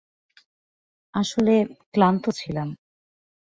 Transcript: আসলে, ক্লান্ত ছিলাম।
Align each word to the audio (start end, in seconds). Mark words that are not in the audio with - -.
আসলে, 1.13 1.55
ক্লান্ত 1.93 2.25
ছিলাম। 2.31 2.69